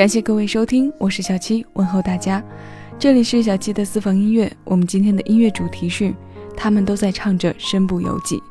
[0.00, 2.42] 感谢各位收听，我是小七，问候大家。
[2.98, 4.50] 这里是小七的私房音乐。
[4.64, 6.10] 我们今天的音乐主题是，
[6.56, 8.42] 他们都在唱着身不由己。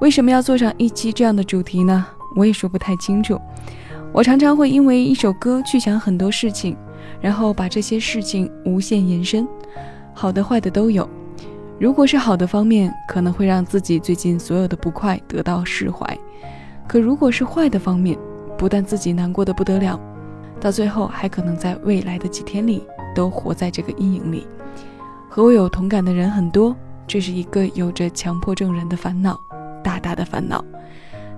[0.00, 2.06] 为什么要做上一期这样的主题呢？
[2.36, 3.36] 我也说不太清楚。
[4.12, 6.76] 我常常会因为一首歌去想很多事情，
[7.20, 9.48] 然后把这些事情无限延伸，
[10.14, 11.10] 好的坏的都有。
[11.80, 16.06] 如果是好的方面，可能会让自己最近所有的不快得到释怀；
[16.86, 18.16] 可如果是坏的方面，
[18.56, 20.00] 不但自己难过的不得了，
[20.60, 22.82] 到最后还可能在未来的几天里
[23.14, 24.46] 都活在这个阴影里。
[25.28, 26.74] 和我有同感的人很多，
[27.06, 29.38] 这是一个有着强迫症人的烦恼，
[29.84, 30.64] 大大的烦恼。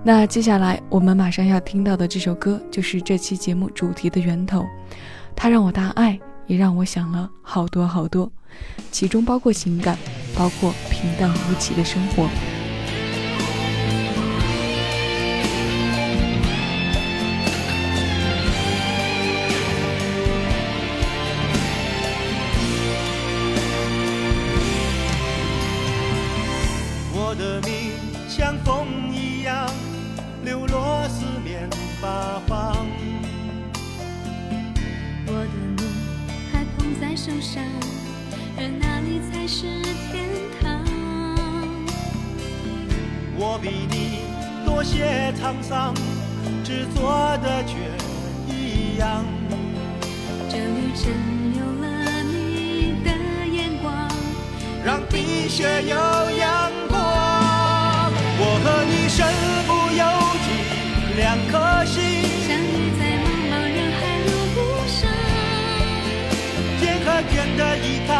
[0.03, 4.65] 那接下来我们马上要听到的这首歌，就是这期节目主题的源头。
[5.35, 8.31] 它让我大爱，也让我想了好多好多，
[8.91, 9.95] 其中包括情感，
[10.35, 12.27] 包括平淡无奇的生活。
[44.91, 45.93] 些沧桑，
[46.65, 47.75] 执着的却
[48.53, 49.23] 一样。
[50.49, 51.09] 这旅程
[51.55, 51.87] 有了
[52.23, 53.09] 你的
[53.47, 53.87] 眼光，
[54.83, 56.99] 让冰雪有阳光。
[58.37, 59.17] 我和你身
[59.65, 60.03] 不由
[60.43, 60.47] 己，
[61.15, 61.53] 两颗
[61.85, 61.95] 心
[62.45, 64.29] 相遇在茫茫人海路
[64.87, 64.99] 上，
[66.81, 68.11] 天和天的依靠，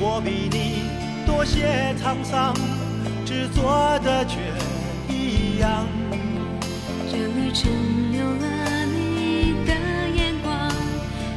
[0.00, 0.82] 我比你
[1.26, 2.54] 多些沧桑，
[3.26, 4.38] 执着的却
[5.12, 5.86] 一样。
[7.10, 7.70] 这旅程
[8.12, 9.72] 留了你的
[10.14, 10.72] 眼光，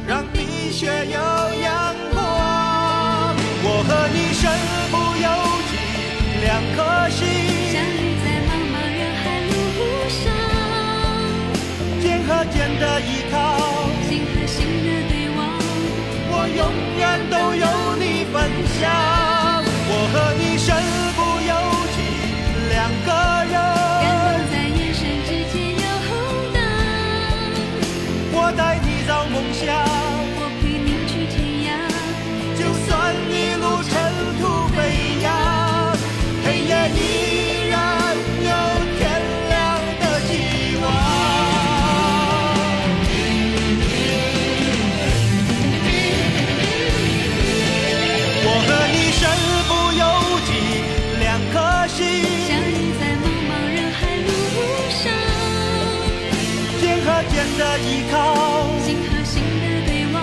[0.06, 1.18] 让冰雪有
[1.60, 2.22] 阳光。
[3.64, 4.42] 我和你身
[4.90, 5.26] 不由
[5.70, 5.72] 己，
[6.42, 6.78] 两颗
[7.10, 7.20] 心
[12.42, 13.36] 上，肩的依靠，
[14.08, 15.38] 心和心的对望，
[16.28, 16.60] 我永
[16.98, 17.66] 远都有
[17.96, 18.02] 你。
[18.32, 18.42] 分
[18.80, 18.90] 享，
[19.86, 20.74] 我和你身
[21.14, 21.52] 不由
[21.92, 21.96] 己，
[22.70, 23.08] 两个
[23.44, 23.54] 人。
[24.02, 26.10] 感动在眼神之间有红
[26.54, 26.56] 灯。
[28.32, 29.68] 我带你找梦想，
[57.82, 58.14] 依靠，
[58.84, 60.16] 心和心的对望，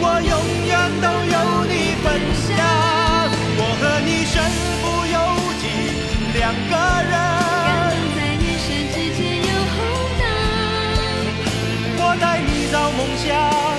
[0.00, 0.32] 我永
[0.66, 0.70] 远
[1.02, 1.36] 都有
[1.66, 2.06] 你分
[2.46, 2.48] 享。
[3.58, 4.32] 我和你身
[4.80, 5.14] 不由
[5.60, 5.62] 己，
[6.38, 6.78] 两个感
[7.10, 7.14] 人。
[7.90, 9.76] 动在眼神之间有回
[10.20, 10.22] 荡。
[11.98, 13.69] 我带你到梦想。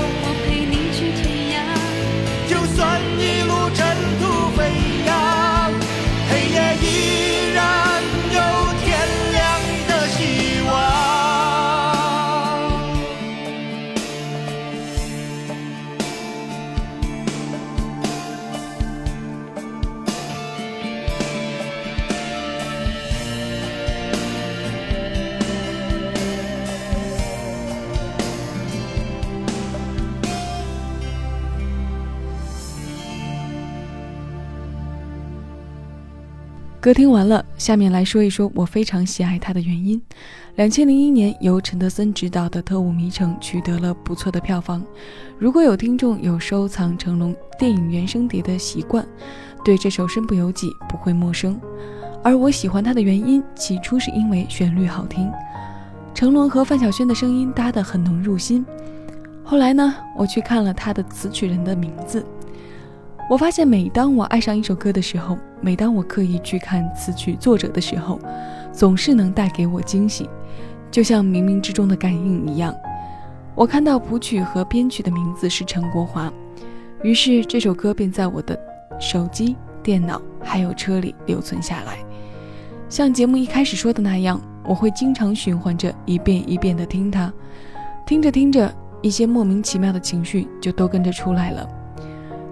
[36.81, 40.01] 歌听完了，下面来说一说我非常喜爱它的原因。
[40.55, 44.83] 两千零一年由陈德森执导的《特务迷城》取得了不错的票房。
[45.37, 49.05] 如果有听众有收藏成龙电影原声碟的习惯，
[49.63, 51.55] 对这首《身不由己》不会陌生。
[52.23, 55.31] 而我喜欢它的原因，起初是因为旋律好听，
[56.15, 58.65] 成龙和范晓萱的声音搭得很浓入心。
[59.43, 62.25] 后来呢，我去看了他的词曲人的名字。
[63.31, 68.19] 我发现，每当我爱上一首歌的时候，每当我刻意去看词曲作者的时候，
[68.73, 70.29] 总是能带给我惊喜，
[70.91, 72.75] 就像冥冥之中的感应一样。
[73.55, 76.29] 我看到谱曲和编曲的名字是陈国华，
[77.03, 78.59] 于是这首歌便在我的
[78.99, 81.99] 手机、电脑还有车里留存下来。
[82.89, 87.31] 像节目一开始说的那样，我会经常循环着一遍一遍地听它，
[88.05, 88.69] 听着听着，
[89.01, 91.65] 一些莫名其妙的情绪就都跟着出来了。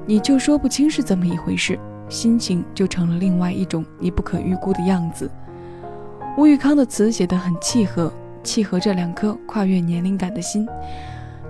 [0.09, 1.77] 你就说不清是怎么一回事，
[2.09, 5.29] 心情就成了另外一种你不可预估的样子。
[6.35, 8.11] 吴宇康的词写得很契合，
[8.41, 10.67] 契合这两颗跨越年龄感的心，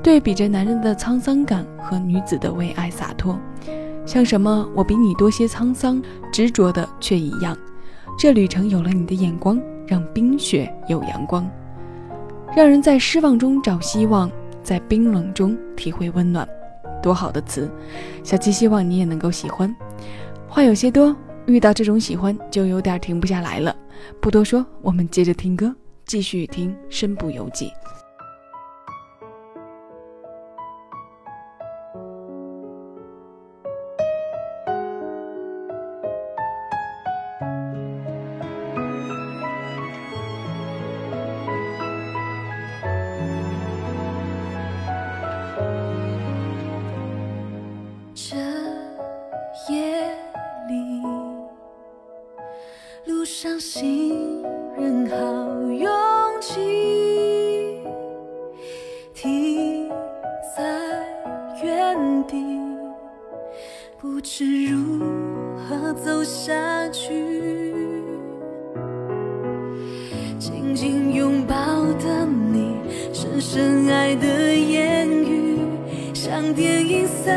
[0.04, 3.40] 对比着男人的沧桑感和女子的为爱洒脱，
[4.06, 7.58] 像什么我比你多些沧桑，执着的却一样。
[8.18, 9.58] 这旅程有了你的眼光，
[9.88, 11.50] 让冰雪有阳光，
[12.54, 14.30] 让人在失望中找希望，
[14.62, 16.46] 在冰冷中体会温暖。
[17.02, 17.70] 多好的词，
[18.24, 19.74] 小七希望你也能够喜欢。
[20.48, 21.16] 话有些多，
[21.46, 23.76] 遇到这种喜欢就有点停不下来了。
[24.22, 25.74] 不多说，我们接着听歌，
[26.06, 27.68] 继续听《身不由己》。
[53.50, 54.44] 路上行
[54.78, 55.18] 人好
[55.72, 55.90] 拥
[56.40, 57.82] 挤，
[59.16, 59.90] 停
[60.56, 60.64] 在
[61.64, 62.38] 原地，
[64.00, 65.00] 不知如
[65.68, 66.54] 何走下
[66.90, 67.74] 去。
[70.38, 71.56] 紧紧拥抱
[71.94, 72.76] 的你，
[73.12, 75.58] 深深爱的言语，
[76.14, 77.36] 像电影散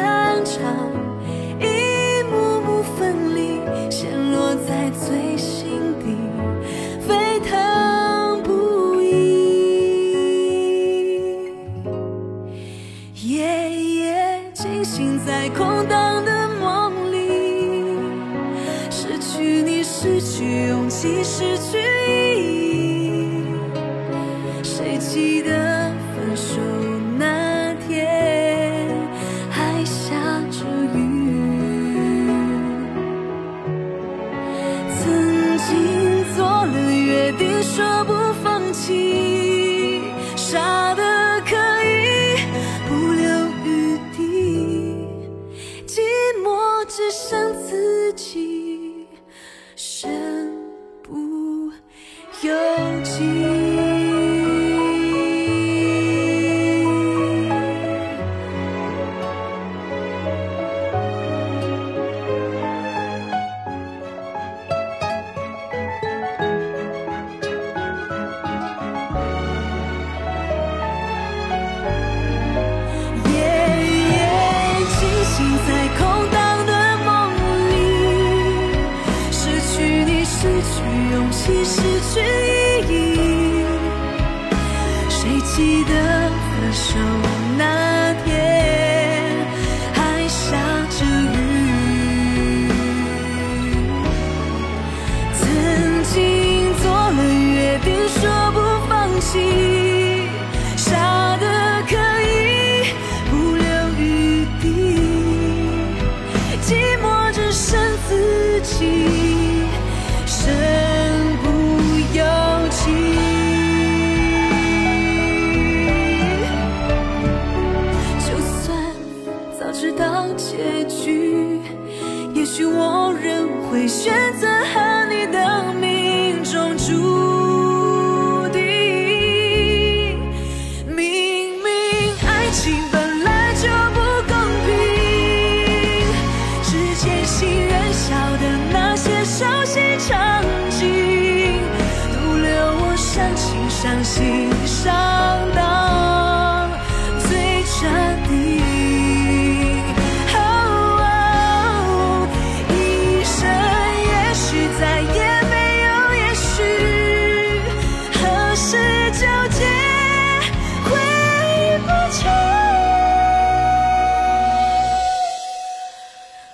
[123.73, 124.92] 会选择和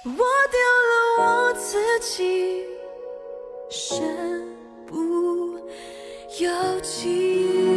[0.08, 2.64] 我丢了我自己
[3.68, 4.02] 身
[4.86, 5.58] 不
[6.40, 7.68] 由己。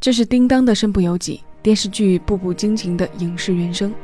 [0.00, 1.42] 这是叮当的身不由己。
[1.68, 3.94] 电视剧《步步惊情》的影视原声。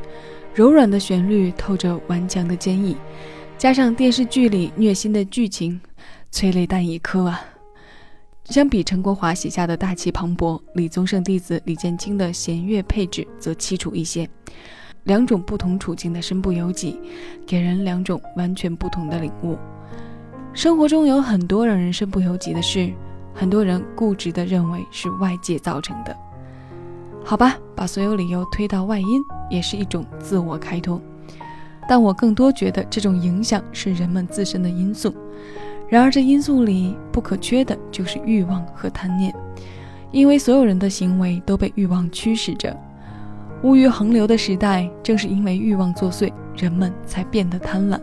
[0.52, 2.94] 柔软的旋律透着顽强的坚毅，
[3.56, 5.80] 加上电视剧里虐心的剧情，
[6.30, 7.40] 催泪弹一颗啊！
[8.44, 14.28] 相比陈国华写下的大气磅礴，李宗盛弟子李建清的弦乐配置则凄楚一些。
[15.04, 17.00] 两种不同处境的身不由己，
[17.46, 19.56] 给人两种完全不同的领悟。
[20.52, 22.92] 生活中有很多让人身不由己的事。
[23.32, 26.14] 很多人固执地认为是外界造成的，
[27.24, 31.00] 好吧，把所有理由推到外因，也是一种自我开脱。
[31.88, 35.12] 但我更多觉得这种影响是人们自身的因素。
[35.88, 39.34] 然而这因素里不可缺的就是欲望和贪念，
[40.12, 42.76] 因为所有人的行为都被欲望驱使着。
[43.62, 47.98] 物欲横流的时代，正是因为欲望作祟，人们才变得贪婪。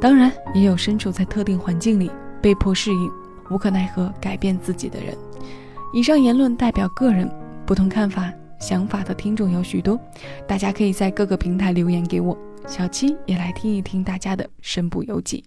[0.00, 2.10] 当然，也有身处在特定环境里
[2.42, 3.10] 被迫适应。
[3.50, 5.14] 无可奈何改变自己的人。
[5.92, 7.28] 以上言论代表个人，
[7.66, 9.98] 不同看法、想法的听众有许多，
[10.46, 15.42] 大家可以在各个平台留言给我，小七也来听一听大家的身不由己。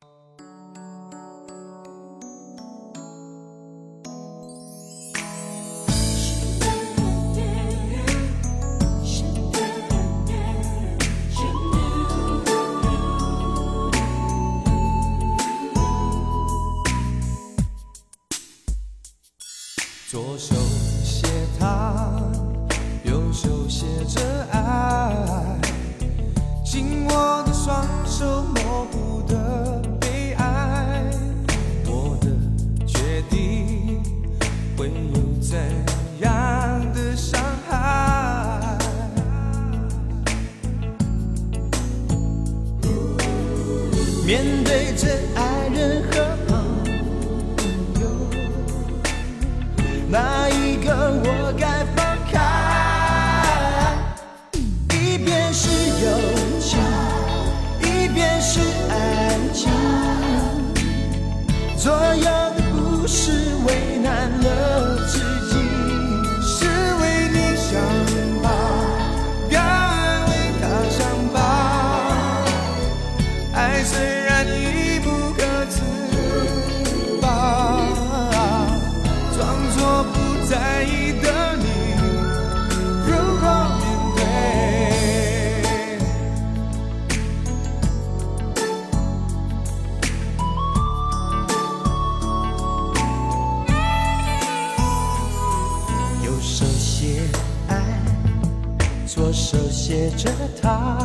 [99.33, 100.29] 手写着
[100.61, 100.99] 他，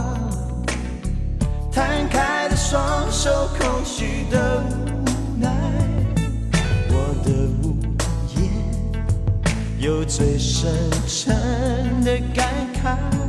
[1.73, 5.51] 摊开的双手，空虚的无奈。
[6.91, 7.31] 我的
[7.63, 7.75] 无
[8.37, 8.53] 言，
[9.79, 10.71] 有最深
[11.07, 11.35] 沉
[12.05, 13.28] 的感慨。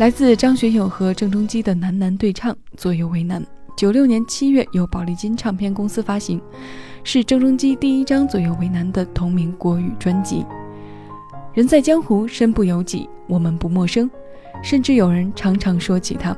[0.00, 3.44] 来自张学友和郑中基的男男对唱，左右为难。
[3.76, 6.40] 九六年七月由宝丽金唱片公司发行，
[7.04, 10.42] 是郑中基第一张左右为难的同名国语专辑。
[11.52, 14.10] 人在江湖，身不由己，我们不陌生，
[14.62, 16.34] 甚至有人常常说起他。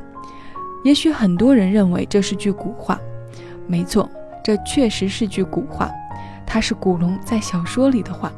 [0.83, 3.01] 也许很多人认为这是句古话，
[3.69, 4.11] 没错，
[4.43, 5.89] 这确实是句古话。
[6.45, 8.33] 它是古龙在小说里的话。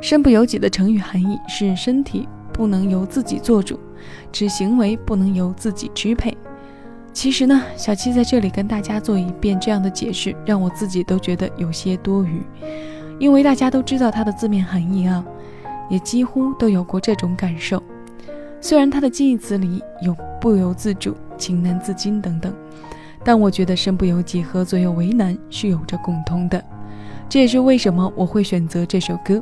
[0.00, 3.78] 身不由己的成语含义是身体不能由自己做主。
[4.32, 6.36] 指行为不能由自己支配。
[7.12, 12.42] 其实呢，小七在这里跟大家做一遍这样的解释，让我自己都觉得有些多余。
[13.20, 15.24] 因为大家都知道它的字面含义啊，
[15.88, 17.80] 也几乎都有过这种感受。
[18.60, 22.52] 虽然它的近义词里有不由自主、情难自禁等等，
[23.22, 26.60] 但我觉得身不由己和左右为难是有着共通的。
[27.28, 29.40] 这也是为什么我会选择这首歌。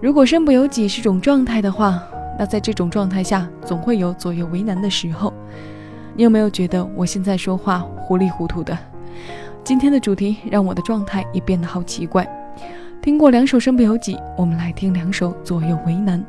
[0.00, 2.02] 如果身不由己是种状态的话。
[2.40, 5.30] 那在这种状态下，总会有左右为难的时候。
[6.16, 8.76] 你有没有觉得我现在说话糊里糊涂的？
[9.62, 12.26] 今天的主题让我的状态也变得好奇怪。
[13.02, 16.24] 听过两首身不由己，我们来听两首左右为难。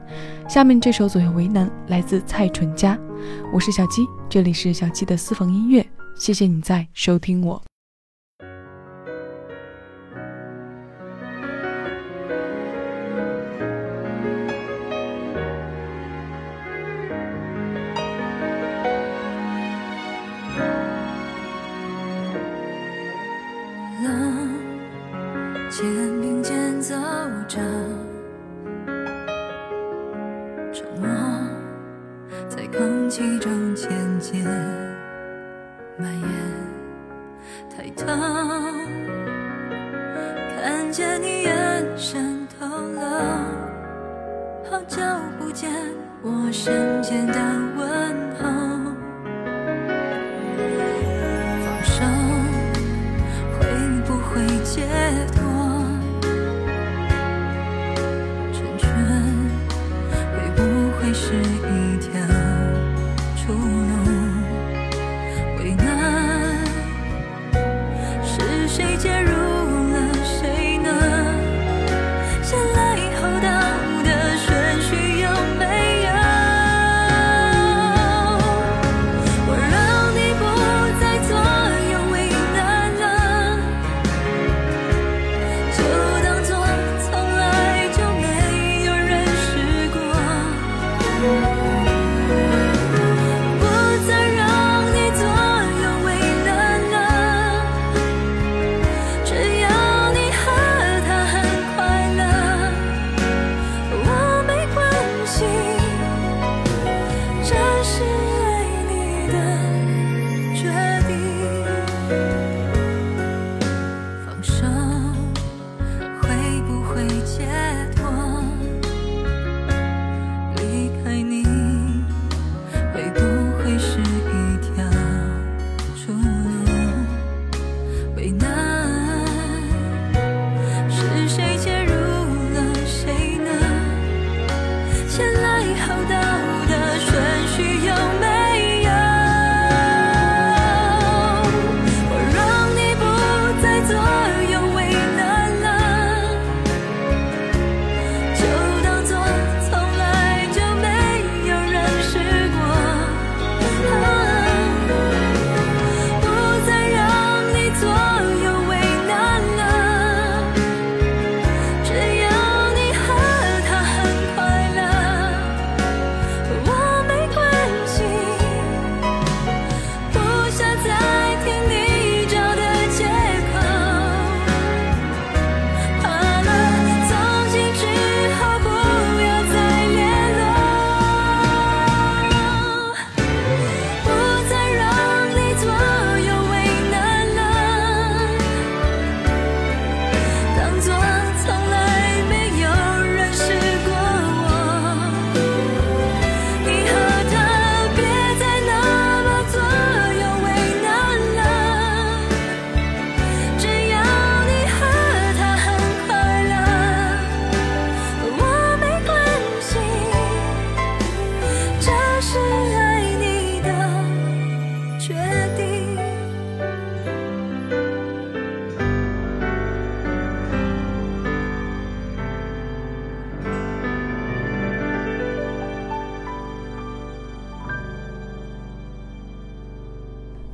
[0.50, 3.00] 下面这首左右为难来自蔡淳佳。
[3.54, 5.86] 我是小七，这里是小七的私房音乐。
[6.18, 7.71] 谢谢你在收听我。
[27.52, 27.58] 着
[30.72, 31.10] 沉默
[32.48, 33.90] 在空气中渐
[34.22, 34.42] 渐
[35.98, 36.30] 蔓延
[37.70, 38.06] 抬头
[40.56, 43.02] 看见你眼神透露
[44.70, 45.02] 好久
[45.38, 45.70] 不见
[46.24, 47.71] 我深陷的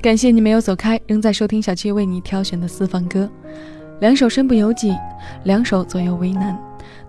[0.08, 3.30] 感谢你没有走开，仍在收听小七为你挑选的私房歌。
[4.00, 4.96] 两首身不由己，
[5.44, 6.58] 两首左右为难。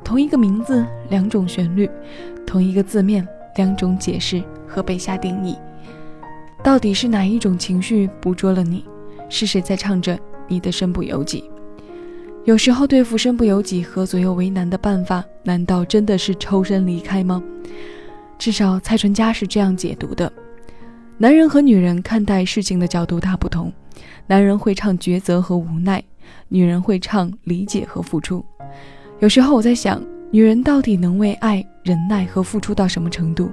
[0.03, 1.87] 同一个名字，两种旋律；
[2.45, 5.57] 同一个字面，两种解释和被下定义。
[6.65, 8.85] 到底是哪一种情绪捕捉了你？
[9.29, 11.49] 是谁在唱着你的身不由己？
[12.47, 17.41] 有时候对付身不由己和左右为难的办法，难道真的是抽身离开吗？
[18.41, 20.33] 至少蔡淳佳是这样解读的。
[21.21, 23.73] 男人和女人看待事情的角度大不同，
[24.29, 26.01] 男人会唱抉择和无奈，
[26.47, 28.45] 女人会唱理解和付出。
[29.19, 30.01] 有时候我在想，
[30.31, 33.51] 女人到底能为爱忍耐和付出到什么程度？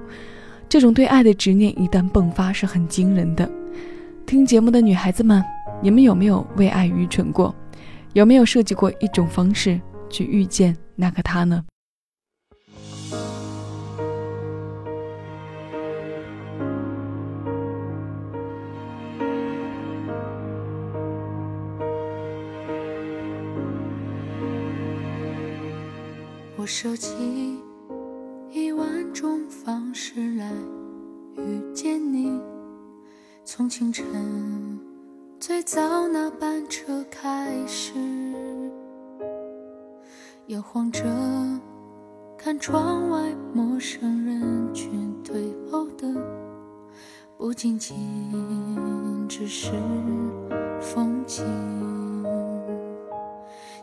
[0.69, 3.49] 这种对爱的执念一旦迸发，是很惊人的。
[4.28, 5.43] 听节目的女孩子们，
[5.82, 7.54] 你们有没有为爱愚蠢过？
[8.13, 11.65] 有没有设计过一种方式去遇见那个他呢？
[26.65, 27.13] 我设计
[28.49, 30.51] 一万种方式来
[31.38, 32.41] 遇见你，
[33.43, 34.04] 从清晨
[35.39, 37.93] 最早那班车开始，
[40.47, 41.04] 摇晃着
[42.36, 46.12] 看窗外陌生人群退后的，
[47.38, 47.95] 不仅仅
[49.30, 49.69] 只是
[50.82, 51.45] 风景。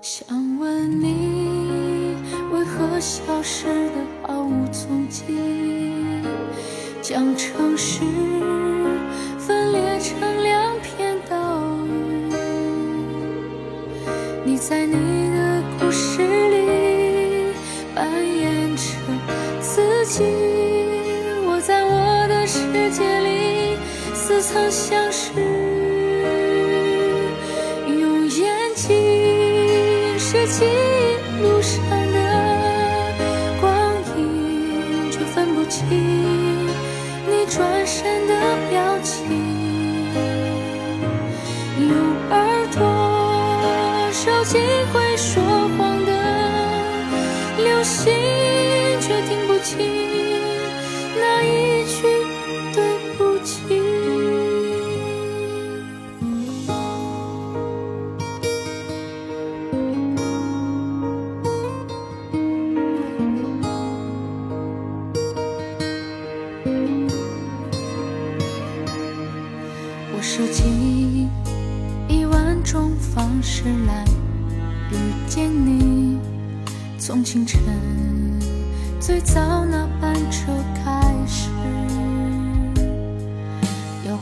[0.01, 0.27] 想
[0.59, 2.02] 问你，
[2.53, 5.25] 为何消失的毫无踪迹？
[7.01, 8.01] 将城市
[9.39, 11.37] 分裂成两片岛
[11.85, 12.33] 屿。
[14.45, 14.95] 你在你
[15.33, 17.53] 的故事里
[17.93, 18.83] 扮演着
[19.61, 20.23] 自己，
[21.45, 23.77] 我在我的世界里
[24.15, 25.82] 似曾相识。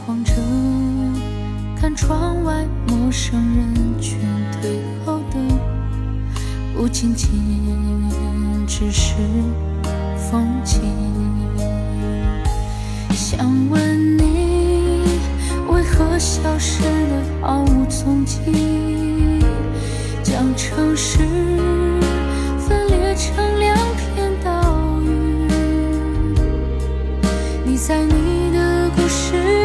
[0.07, 0.33] 晃着
[1.79, 4.19] 看窗外陌生人群
[4.61, 5.39] 退后的，
[6.75, 7.31] 不仅仅
[8.67, 9.15] 只是
[10.17, 10.81] 风景。
[13.11, 15.03] 想问你，
[15.69, 18.39] 为何消失的毫无踪迹？
[20.23, 21.19] 将城市
[22.59, 25.09] 分裂成两片岛屿。
[27.65, 29.60] 你在你的故事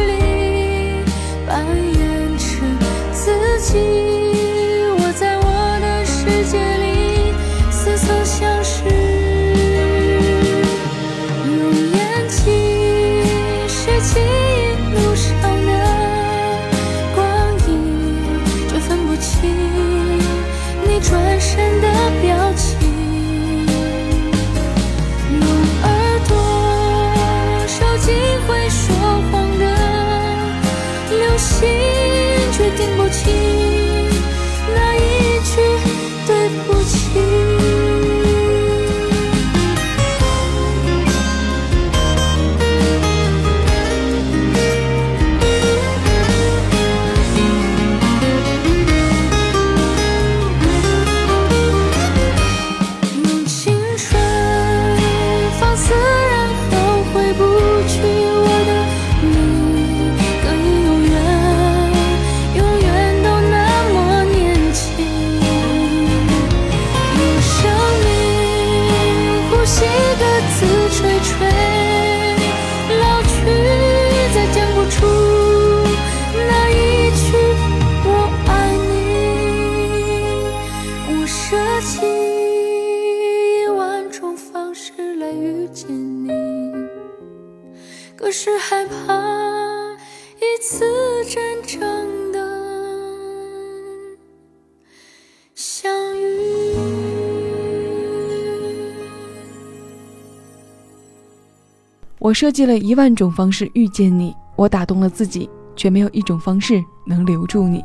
[102.26, 107.84] 我设计了一万种方式遇见你，我打动了自己，却没有一种方式能留住你。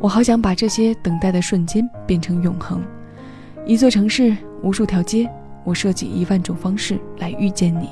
[0.00, 2.82] 我好想把这些等待的瞬间变成永恒。
[3.64, 5.26] 一座城市，无数条街，
[5.64, 7.88] 我设计一万种方式来遇见你，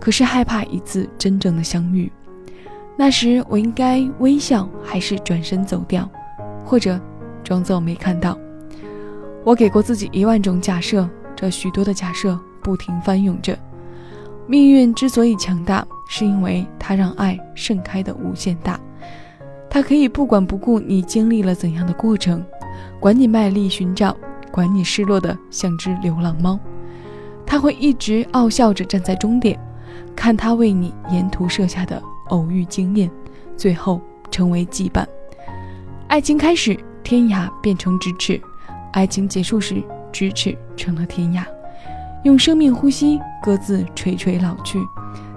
[0.00, 2.10] 可是害怕一次真正的相遇。
[2.96, 6.08] 那时我应该微笑，还是转身走掉，
[6.64, 6.98] 或者
[7.44, 8.34] 装作没看到？
[9.44, 11.06] 我给过自己一万种假设，
[11.36, 13.54] 这许多的假设不停翻涌着。
[14.48, 18.80] 命运之所以强大，是因为它让爱盛开的无限大。
[19.68, 22.42] 它可以不管不顾你经历了怎样的过程，
[22.98, 24.16] 管你卖力寻找，
[24.50, 26.58] 管你失落的像只流浪猫，
[27.44, 29.60] 它会一直傲笑着站在终点，
[30.16, 33.10] 看它为你沿途设下的偶遇经验，
[33.54, 35.04] 最后成为羁绊。
[36.06, 38.40] 爱情开始，天涯变成咫尺；
[38.94, 41.44] 爱情结束时，咫尺成了天涯。
[42.24, 44.78] 用生命呼吸，各自垂垂老去，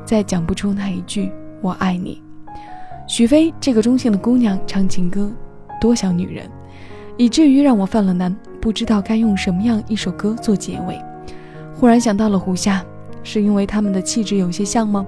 [0.03, 2.21] 再讲不出那一句“我爱你”。
[3.07, 5.31] 许飞这个中性的姑娘唱情歌，
[5.79, 6.49] 多像女人，
[7.17, 10.99] 以至于让我犯了难，不知道该用什么样一首歌做结尾。
[11.75, 12.83] 忽然想到了胡夏，
[13.21, 15.05] 是因为他们的气质有些像吗？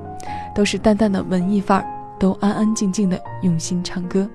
[0.53, 1.85] 都是淡淡的文艺范儿，
[2.19, 4.29] 都安安静静的用心唱歌。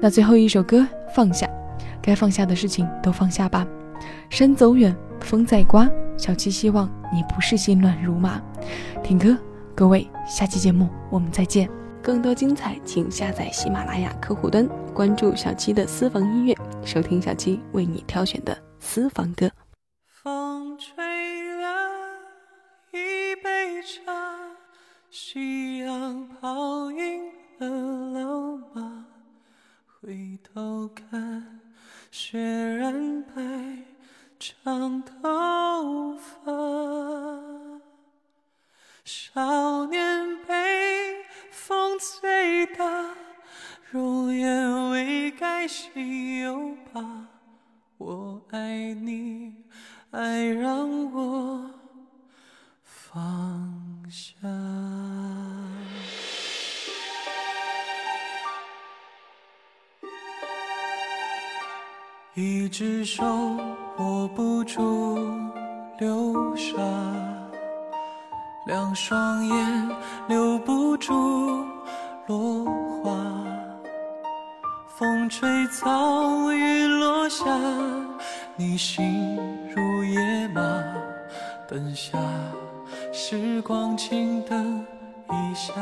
[0.00, 1.48] 那最后一首歌放下，
[2.00, 3.66] 该放下的事情都放下吧。
[4.28, 5.88] 山走远，风在刮，
[6.20, 8.38] 小七希望你不是心乱如麻。
[9.02, 9.34] 听歌，
[9.74, 11.66] 各位，下期节目我们再见。
[12.02, 16.54] 更多精彩，请下载喜马拉雅客户端，关注小七的私房音乐，
[16.84, 19.50] 收听小七为你挑选的私房歌。
[20.04, 20.94] 风吹
[21.56, 22.18] 了
[22.92, 24.12] 一杯茶，
[25.10, 27.22] 夕阳泡晕
[27.58, 29.06] 了老马。
[30.02, 31.60] 回头看，
[32.10, 33.42] 雪染白
[34.40, 36.50] 长头发。
[39.04, 43.14] 少年被风吹大，
[43.90, 47.28] 容颜未改心有疤。
[47.98, 49.52] 我爱你，
[50.10, 51.70] 爱让我
[52.82, 54.38] 放下。
[62.34, 63.22] 一只手
[68.90, 69.88] 两双眼
[70.26, 71.64] 留不住
[72.26, 72.64] 落
[73.04, 73.12] 花。
[74.98, 77.44] 风吹草，雨落下，
[78.56, 79.38] 你心
[79.72, 80.60] 如野马，
[81.68, 82.18] 等下
[83.12, 84.84] 时光静等
[85.28, 85.72] 一下，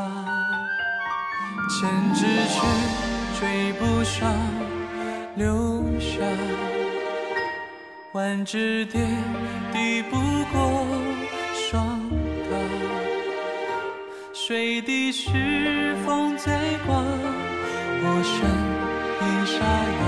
[1.80, 2.60] 千只雀
[3.40, 4.30] 追不上
[5.34, 6.20] 留下，
[8.12, 9.00] 万只蝶
[9.72, 10.18] 抵不
[10.52, 10.67] 过
[15.10, 16.52] 水滴时风在
[16.86, 18.36] 刮，我身。
[19.20, 20.00] 一沙哑，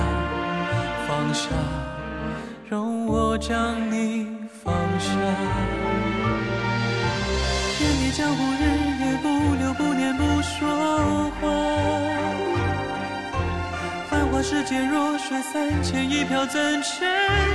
[1.08, 1.48] 放下，
[2.68, 4.26] 容我将你
[4.62, 5.10] 放下。
[7.78, 8.62] 天地江湖，日
[9.00, 11.48] 夜不留，不念不说话。
[14.10, 17.08] 繁华世界，弱水三千，一瓢怎盛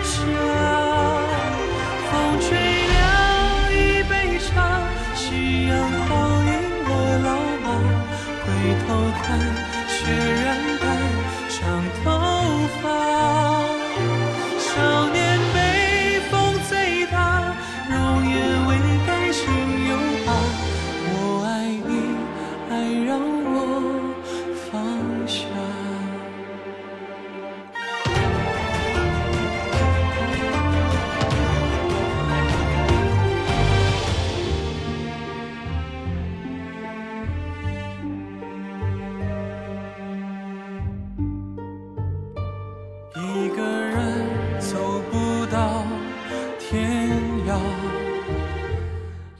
[0.04, 0.20] 下？
[2.12, 2.98] 风吹凉
[3.72, 4.82] 一杯茶，
[5.16, 5.78] 夕阳
[6.08, 6.35] 泡
[7.26, 7.30] 老
[7.64, 7.68] 马。
[8.46, 8.48] 回
[8.82, 8.88] 头
[9.24, 9.26] 看，
[9.88, 9.98] 雪
[10.46, 10.48] 染
[10.82, 10.84] 白。
[11.50, 11.60] 长
[12.04, 12.04] 头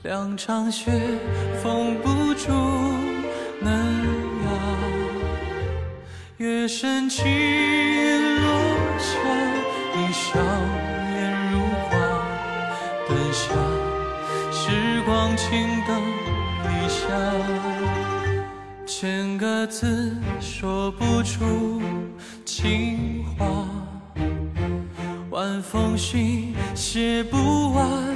[0.06, 0.88] 两场雪
[1.60, 2.52] 封不住
[3.60, 3.72] 嫩
[4.44, 4.48] 芽。
[6.36, 8.48] 月升起，落
[9.00, 9.18] 下，
[9.96, 10.38] 你笑
[11.10, 11.58] 颜如
[11.90, 11.90] 花。
[13.08, 13.52] 等下
[14.52, 16.00] 时光静等
[16.70, 17.02] 一下，
[18.86, 21.82] 千个字说不出
[22.44, 23.44] 情话。
[25.30, 28.15] 晚风信写不完